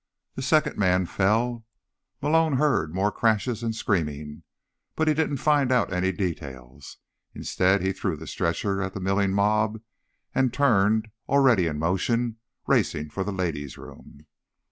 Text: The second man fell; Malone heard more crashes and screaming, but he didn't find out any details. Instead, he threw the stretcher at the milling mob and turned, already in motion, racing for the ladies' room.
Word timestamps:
The 0.33 0.41
second 0.41 0.77
man 0.79 1.05
fell; 1.05 1.63
Malone 2.23 2.53
heard 2.57 2.91
more 2.91 3.11
crashes 3.11 3.61
and 3.61 3.75
screaming, 3.75 4.41
but 4.95 5.07
he 5.07 5.13
didn't 5.13 5.37
find 5.37 5.71
out 5.71 5.93
any 5.93 6.11
details. 6.11 6.97
Instead, 7.35 7.83
he 7.83 7.93
threw 7.93 8.17
the 8.17 8.25
stretcher 8.25 8.81
at 8.81 8.95
the 8.95 8.99
milling 8.99 9.31
mob 9.33 9.79
and 10.33 10.51
turned, 10.51 11.11
already 11.29 11.67
in 11.67 11.77
motion, 11.77 12.37
racing 12.65 13.11
for 13.11 13.23
the 13.23 13.31
ladies' 13.31 13.77
room. 13.77 14.25